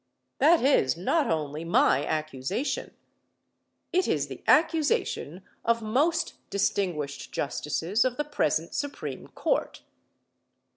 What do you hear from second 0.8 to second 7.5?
not only my accusation. It is the accusation of most distinguished